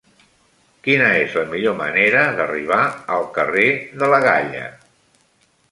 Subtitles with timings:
[0.87, 2.81] Quina és la millor manera d'arribar
[3.19, 3.69] al carrer
[4.03, 4.69] de la Galla?